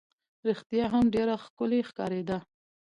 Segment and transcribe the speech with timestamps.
[0.47, 2.37] رښتیا هم ډېره ښکلې ښکارېده.